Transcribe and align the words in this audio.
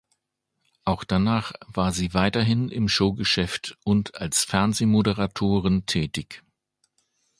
Auch 0.83 1.03
danach 1.03 1.53
war 1.67 1.91
sie 1.91 2.15
weiterhin 2.15 2.69
im 2.69 2.89
Showgeschäft 2.89 3.77
und 3.83 4.15
als 4.15 4.43
Fernsehmoderatorin 4.43 5.85
tätig. 5.85 6.41